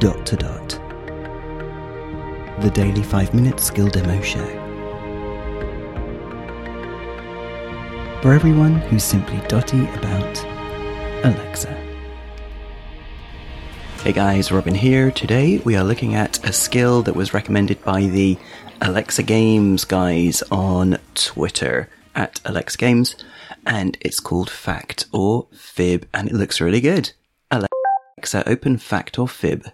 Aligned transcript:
Dot 0.00 0.24
to 0.24 0.36
Dot. 0.36 0.68
The 2.62 2.70
daily 2.72 3.02
5 3.02 3.34
minute 3.34 3.60
skill 3.60 3.86
demo 3.88 4.18
show. 4.22 4.46
For 8.22 8.32
everyone 8.32 8.76
who's 8.76 9.04
simply 9.04 9.46
dotty 9.46 9.84
about 9.90 10.42
Alexa. 11.22 11.74
Hey 14.02 14.12
guys, 14.14 14.50
Robin 14.50 14.74
here. 14.74 15.10
Today 15.10 15.58
we 15.58 15.76
are 15.76 15.84
looking 15.84 16.14
at 16.14 16.42
a 16.48 16.52
skill 16.54 17.02
that 17.02 17.14
was 17.14 17.34
recommended 17.34 17.84
by 17.84 18.04
the 18.04 18.38
Alexa 18.80 19.24
Games 19.24 19.84
guys 19.84 20.42
on 20.50 20.96
Twitter 21.14 21.90
at 22.14 22.40
Alexa 22.46 22.78
Games, 22.78 23.16
and 23.66 23.98
it's 24.00 24.18
called 24.18 24.48
Fact 24.48 25.04
or 25.12 25.46
Fib, 25.52 26.08
and 26.14 26.26
it 26.26 26.34
looks 26.34 26.58
really 26.58 26.80
good. 26.80 27.12
Alexa, 27.50 28.48
open 28.48 28.78
Fact 28.78 29.18
or 29.18 29.28
Fib. 29.28 29.70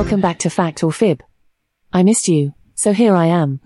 Welcome 0.00 0.22
back 0.22 0.38
to 0.38 0.48
Fact 0.48 0.82
or 0.82 0.90
Fib. 0.90 1.22
I 1.92 2.02
missed 2.02 2.26
you, 2.26 2.54
so 2.74 2.94
here 2.94 3.14
I 3.14 3.26
am. 3.26 3.60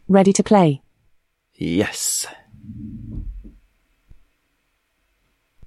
Ready 0.08 0.32
to 0.32 0.42
play. 0.42 0.80
Yes. 1.52 2.26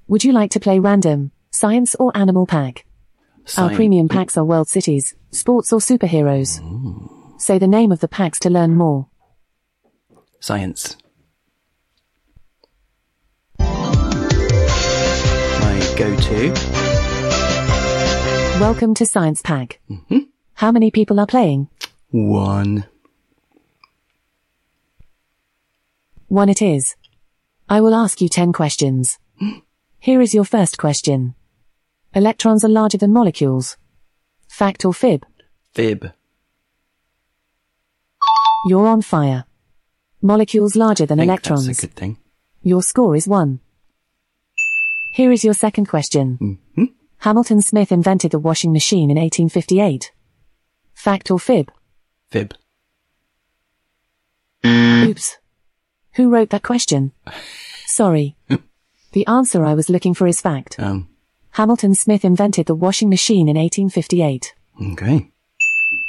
Would 0.08 0.24
you 0.24 0.32
like 0.32 0.50
to 0.50 0.60
play 0.60 0.80
random, 0.80 1.30
science 1.52 1.94
or 1.94 2.12
animal 2.18 2.48
pack? 2.48 2.88
Our 3.56 3.70
premium 3.76 4.10
packs 4.10 4.36
are 4.36 4.44
world 4.44 4.68
cities, 4.68 5.14
sports 5.30 5.72
or 5.72 5.80
superheroes. 5.80 6.60
Say 7.40 7.60
the 7.60 7.68
name 7.68 7.92
of 7.92 8.00
the 8.00 8.08
packs 8.08 8.40
to 8.40 8.50
learn 8.50 8.76
more. 8.76 9.10
Science. 10.40 10.98
My 13.60 13.68
go-to. 15.96 16.79
Welcome 18.60 18.94
to 18.96 19.06
Science 19.06 19.42
Pack. 19.42 19.80
Mm-hmm. 19.90 20.20
How 20.56 20.72
many 20.72 20.92
people 20.92 21.20
are 21.20 21.26
playing? 21.26 21.70
One. 22.12 22.86
One 26.28 26.50
it 26.50 26.62
is. 26.62 26.96
I 27.70 27.80
will 27.80 27.96
ask 27.96 28.20
you 28.20 28.28
10 28.28 28.52
questions. 28.52 29.18
Here 30.00 30.20
is 30.20 30.34
your 30.34 30.44
first 30.44 30.78
question. 30.78 31.36
Electrons 32.14 32.66
are 32.66 32.70
larger 32.70 32.98
than 32.98 33.14
molecules. 33.14 33.78
Fact 34.50 34.84
or 34.84 34.94
fib? 34.94 35.26
Fib. 35.74 36.12
You're 38.66 38.88
on 38.88 39.02
fire. 39.02 39.46
Molecules 40.22 40.76
larger 40.76 41.06
than 41.06 41.22
electrons. 41.22 41.68
That's 41.68 41.84
a 41.84 41.88
good 41.88 41.96
thing. 41.96 42.18
Your 42.62 42.84
score 42.84 43.16
is 43.16 43.26
1. 43.26 43.62
Here 45.14 45.32
is 45.32 45.46
your 45.46 45.54
second 45.54 45.86
question. 45.88 46.60
hmm 46.76 46.84
Hamilton 47.20 47.62
Smith 47.62 47.92
invented 47.92 48.32
the 48.32 48.40
washing 48.40 48.72
machine 48.72 49.10
in 49.12 49.18
1858. 49.18 50.12
Fact 50.94 51.30
or 51.30 51.40
fib? 51.40 51.72
Fib. 52.30 52.54
Oops. 54.66 55.38
Who 56.14 56.30
wrote 56.30 56.50
that 56.52 56.64
question? 56.64 57.12
Sorry. 57.86 58.36
the 59.12 59.28
answer 59.28 59.66
I 59.66 59.74
was 59.74 59.90
looking 59.90 60.14
for 60.14 60.28
is 60.28 60.40
fact. 60.42 60.80
Um. 60.80 61.10
Hamilton 61.52 61.94
Smith 61.96 62.24
invented 62.24 62.68
the 62.68 62.76
washing 62.76 63.10
machine 63.10 63.50
in 63.50 63.58
1858. 63.58 64.54
Okay. 64.94 65.30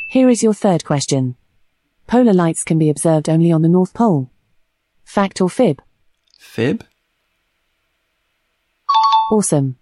Here 0.09 0.29
is 0.29 0.43
your 0.43 0.55
third 0.55 0.85
question. 0.85 1.37
Polar 2.07 2.33
lights 2.35 2.63
can 2.63 2.79
be 2.79 2.91
observed 2.91 3.29
only 3.29 3.51
on 3.51 3.63
the 3.63 3.69
North 3.69 3.95
Pole. 3.95 4.31
Fact 5.05 5.41
or 5.41 5.49
fib? 5.51 5.83
Fib. 6.39 6.85
Awesome. 9.31 9.77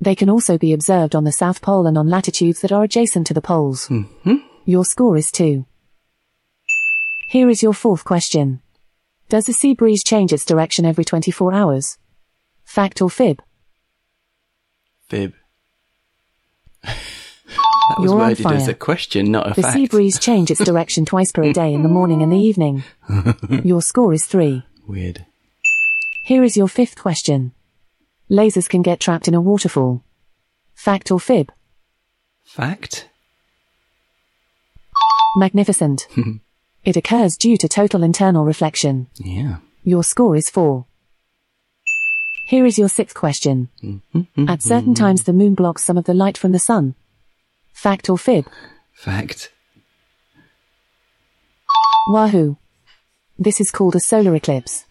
They 0.00 0.14
can 0.14 0.30
also 0.30 0.58
be 0.58 0.72
observed 0.72 1.14
on 1.14 1.24
the 1.24 1.32
South 1.32 1.60
Pole 1.60 1.86
and 1.86 1.98
on 1.98 2.08
latitudes 2.08 2.60
that 2.60 2.72
are 2.72 2.84
adjacent 2.84 3.26
to 3.26 3.34
the 3.34 3.40
poles. 3.40 3.88
Mm-hmm. 3.88 4.36
Your 4.64 4.84
score 4.84 5.16
is 5.16 5.32
2. 5.32 5.66
Here 7.30 7.50
is 7.50 7.62
your 7.62 7.74
fourth 7.74 8.04
question. 8.04 8.62
Does 9.28 9.46
the 9.46 9.52
sea 9.52 9.74
breeze 9.74 10.04
change 10.04 10.32
its 10.32 10.44
direction 10.44 10.86
every 10.86 11.04
24 11.04 11.52
hours? 11.52 11.98
Fact 12.64 13.02
or 13.02 13.10
fib? 13.10 13.42
Fib. 15.08 15.34
that 16.82 16.94
was 17.98 18.10
You're 18.10 18.16
worded 18.16 18.46
as 18.46 18.68
a 18.68 18.74
question, 18.74 19.32
not 19.32 19.46
a 19.46 19.54
The 19.54 19.62
fact. 19.62 19.74
The 19.74 19.80
sea 19.80 19.88
breeze 19.88 20.18
change 20.18 20.50
its 20.50 20.64
direction 20.64 21.04
twice 21.06 21.32
per 21.32 21.52
day 21.52 21.74
in 21.74 21.82
the 21.82 21.88
morning 21.88 22.22
and 22.22 22.32
the 22.32 22.38
evening. 22.38 22.84
Your 23.64 23.82
score 23.82 24.14
is 24.14 24.26
3. 24.26 24.62
Weird. 24.86 25.26
Here 26.24 26.44
is 26.44 26.56
your 26.56 26.68
fifth 26.68 26.96
question. 26.96 27.52
Lasers 28.30 28.68
can 28.68 28.82
get 28.82 29.00
trapped 29.00 29.26
in 29.28 29.34
a 29.34 29.40
waterfall. 29.40 30.02
Fact 30.74 31.10
or 31.10 31.18
fib? 31.18 31.50
Fact. 32.44 33.08
Magnificent. 35.36 36.06
it 36.84 36.96
occurs 36.96 37.36
due 37.36 37.56
to 37.56 37.68
total 37.68 38.02
internal 38.02 38.44
reflection. 38.44 39.08
Yeah. 39.16 39.56
Your 39.82 40.04
score 40.04 40.36
is 40.36 40.50
4. 40.50 40.84
Here 42.48 42.64
is 42.64 42.78
your 42.78 42.88
sixth 42.88 43.14
question. 43.14 43.68
Mm-hmm. 43.82 44.48
At 44.48 44.62
certain 44.62 44.94
times 44.94 45.24
the 45.24 45.34
moon 45.34 45.54
blocks 45.54 45.84
some 45.84 45.98
of 45.98 46.04
the 46.04 46.14
light 46.14 46.38
from 46.38 46.52
the 46.52 46.58
sun. 46.58 46.94
Fact 47.74 48.08
or 48.08 48.16
fib? 48.16 48.46
Fact. 48.94 49.52
Wahoo. 52.08 52.56
This 53.38 53.60
is 53.60 53.70
called 53.70 53.96
a 53.96 54.00
solar 54.00 54.34
eclipse. 54.34 54.86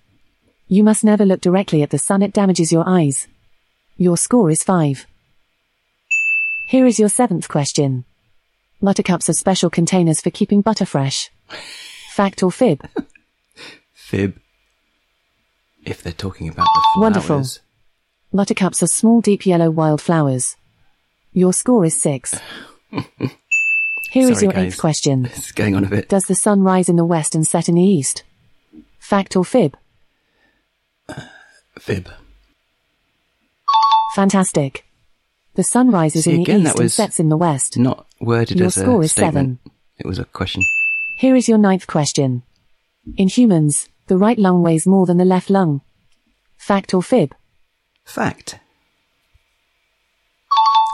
You 0.70 0.84
must 0.84 1.04
never 1.04 1.26
look 1.26 1.42
directly 1.42 1.82
at 1.82 1.92
the 1.92 1.98
sun, 1.98 2.22
it 2.22 2.34
damages 2.34 2.72
your 2.72 2.84
eyes. 2.88 3.28
Your 3.96 4.18
score 4.18 4.52
is 4.52 4.64
5. 4.64 5.08
Here 6.68 6.86
is 6.86 7.00
your 7.00 7.10
seventh 7.10 7.48
question. 7.48 8.04
Buttercups 8.82 9.30
are 9.30 9.34
special 9.34 9.70
containers 9.70 10.20
for 10.20 10.30
keeping 10.30 10.62
butter 10.62 10.86
fresh. 10.86 11.32
Fact 12.12 12.44
or 12.44 12.52
fib? 12.52 12.82
Fib. 13.94 14.40
If 15.86 16.04
they're 16.04 16.12
talking 16.14 16.50
about 16.50 16.66
the 16.66 16.86
flowers. 16.96 17.02
Wonderful. 17.02 17.44
Buttercups 18.34 18.84
are 18.84 18.88
small, 18.88 19.22
deep 19.22 19.46
yellow 19.46 19.70
wildflowers. 19.72 20.58
Your 21.32 21.54
score 21.54 21.86
is 21.86 22.00
6. 22.02 22.40
Here 24.12 24.30
is 24.30 24.40
Sorry, 24.40 24.44
your 24.44 24.54
guys. 24.54 24.74
eighth 24.74 24.80
question. 24.80 25.24
This 25.24 25.46
is 25.46 25.52
going 25.54 25.76
on 25.76 25.86
a 25.86 25.90
bit. 25.90 26.10
Does 26.10 26.26
the 26.26 26.36
sun 26.36 26.62
rise 26.62 26.90
in 26.90 26.96
the 26.98 27.06
west 27.06 27.36
and 27.36 27.48
set 27.48 27.70
in 27.70 27.76
the 27.76 27.82
east? 27.82 28.24
Fact 29.00 29.36
or 29.36 29.46
fib? 29.46 29.78
Fib. 31.80 32.10
Fantastic. 34.14 34.86
The 35.56 35.64
sun 35.64 35.92
rises 35.92 36.26
See, 36.26 36.32
in 36.32 36.38
the 36.38 36.44
again, 36.44 36.62
east 36.62 36.76
and 36.76 36.84
was 36.84 36.94
sets 36.94 37.20
in 37.20 37.30
the 37.30 37.38
west. 37.38 37.78
Not 37.78 38.06
worded 38.20 38.58
Your 38.58 38.68
as 38.68 38.78
a 38.78 38.82
score 38.82 39.04
is 39.04 39.12
statement. 39.12 39.60
It 39.98 40.06
was 40.06 40.20
a 40.20 40.26
question. 40.26 40.64
Here 41.18 41.36
is 41.36 41.48
your 41.48 41.58
ninth 41.58 41.88
question. 41.88 42.44
In 43.16 43.28
humans, 43.28 43.90
the 44.08 44.18
right 44.18 44.38
lung 44.38 44.62
weighs 44.62 44.86
more 44.86 45.06
than 45.06 45.18
the 45.18 45.26
left 45.26 45.50
lung. 45.50 45.82
Fact 46.58 46.94
or 46.94 47.02
fib? 47.02 47.34
Fact. 48.06 48.60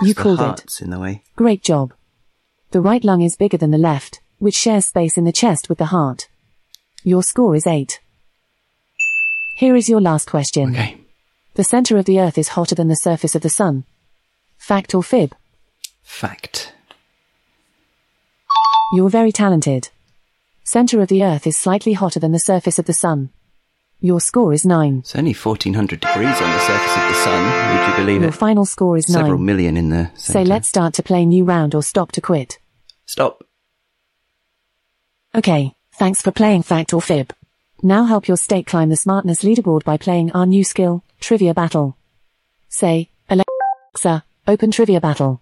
You 0.02 0.14
the 0.14 0.22
called 0.22 0.40
it. 0.40 0.44
heart's 0.44 0.82
in 0.82 0.90
the 0.90 1.00
way. 1.00 1.24
Great 1.36 1.64
job. 1.64 1.94
The 2.72 2.82
right 2.82 3.04
lung 3.04 3.22
is 3.22 3.36
bigger 3.36 3.58
than 3.58 3.72
the 3.72 3.78
left, 3.78 4.22
which 4.40 4.56
shares 4.56 4.86
space 4.86 5.18
in 5.18 5.26
the 5.26 5.32
chest 5.32 5.70
with 5.70 5.78
the 5.78 5.88
heart. 5.88 6.28
Your 7.04 7.24
score 7.24 7.56
is 7.56 7.68
8. 7.68 8.00
Here 9.56 9.76
is 9.76 9.88
your 9.88 10.02
last 10.02 10.30
question. 10.30 10.72
Okay. 10.72 10.98
The 11.54 11.64
center 11.64 11.98
of 11.98 12.06
the 12.06 12.20
earth 12.20 12.38
is 12.38 12.50
hotter 12.50 12.76
than 12.76 12.88
the 12.88 12.96
surface 12.96 13.36
of 13.36 13.44
the 13.44 13.50
sun. 13.50 13.86
Fact 14.58 14.96
or 14.96 15.04
fib? 15.04 15.36
Fact. 16.02 16.74
You're 18.94 19.10
very 19.10 19.32
talented. 19.32 19.90
Center 20.64 21.02
of 21.02 21.10
the 21.10 21.24
earth 21.24 21.46
is 21.46 21.58
slightly 21.58 21.94
hotter 21.94 22.20
than 22.20 22.32
the 22.32 22.40
surface 22.40 22.80
of 22.80 22.86
the 22.86 22.94
sun. 22.94 23.30
Your 24.00 24.20
score 24.20 24.52
is 24.54 24.66
9. 24.66 25.00
It's 25.00 25.16
only 25.16 25.34
1400 25.34 26.00
degrees 26.00 26.42
on 26.42 26.52
the 26.52 26.60
surface 26.60 26.98
of 26.98 27.08
the 27.08 27.14
sun. 27.14 27.78
Would 27.78 27.88
you 27.88 27.96
believe 27.96 28.22
Your 28.22 28.24
it? 28.24 28.26
Your 28.26 28.32
final 28.32 28.66
score 28.66 28.98
is 28.98 29.06
Several 29.06 29.38
9. 29.38 29.46
million 29.46 29.78
in 29.78 29.90
the 29.90 30.12
Say 30.16 30.44
let's 30.44 30.68
start 30.68 30.94
to 30.96 31.04
play 31.04 31.26
new 31.26 31.46
round 31.46 31.76
or 31.76 31.84
stop 31.84 32.12
to 32.14 32.22
quit. 32.22 32.60
Stop. 33.06 33.44
Okay, 35.36 35.74
thanks 35.94 36.22
for 36.22 36.32
playing 36.32 36.64
Fact 36.64 36.94
or 36.94 37.02
Fib. 37.02 37.34
Now 37.86 38.06
help 38.06 38.30
your 38.30 38.38
state 38.38 38.66
climb 38.66 38.88
the 38.88 38.96
smartness 38.96 39.44
leaderboard 39.44 39.84
by 39.84 39.98
playing 39.98 40.32
our 40.32 40.46
new 40.46 40.64
skill, 40.64 41.04
Trivia 41.20 41.54
Battle. 41.54 41.98
Say, 42.70 43.10
Alexa, 43.30 44.24
open 44.48 44.72
Trivia 44.72 45.02
Battle. 45.02 45.42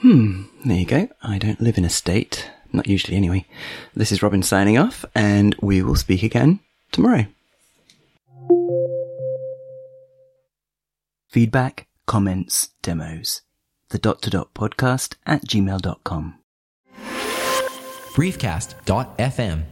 Hmm, 0.00 0.42
there 0.66 0.76
you 0.76 0.84
go. 0.84 1.08
I 1.22 1.38
don't 1.38 1.62
live 1.62 1.78
in 1.78 1.86
a 1.86 1.90
state. 1.90 2.50
Not 2.74 2.86
usually, 2.86 3.16
anyway. 3.16 3.46
This 3.94 4.12
is 4.12 4.22
Robin 4.22 4.42
signing 4.42 4.76
off, 4.76 5.06
and 5.14 5.56
we 5.62 5.82
will 5.82 5.96
speak 5.96 6.22
again 6.22 6.60
tomorrow. 6.92 7.24
Feedback, 11.28 11.86
comments, 12.04 12.68
demos. 12.82 13.40
The 13.88 13.98
dot 13.98 14.20
to 14.22 14.30
dot 14.30 14.52
podcast 14.52 15.14
at 15.24 15.46
gmail.com. 15.46 16.34
briefcast.fm 18.12 19.64